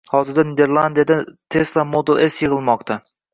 Hozirda 0.11 0.45
Niderlandiyada 0.51 1.17
Tesla 1.57 1.85
Model 1.93 2.23
S 2.33 2.41
yig‘ilmoqda. 2.47 2.99